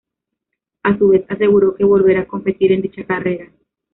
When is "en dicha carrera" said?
2.71-3.51